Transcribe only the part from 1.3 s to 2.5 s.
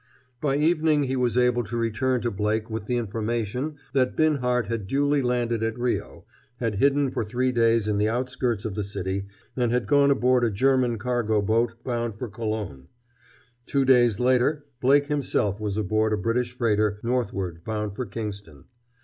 able to return to